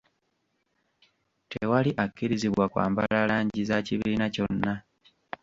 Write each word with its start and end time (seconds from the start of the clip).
Tewali 1.49 1.91
akkirizibwa 2.03 2.65
kwambala 2.71 3.21
langi 3.29 3.61
za 3.69 3.77
kibiina 3.85 4.25
kyonna. 4.33 4.73